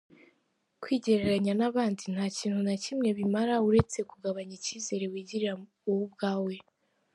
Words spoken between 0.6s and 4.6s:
Kwigereranya n’abandi nta kintu na kimwe bimara uretse kugabanya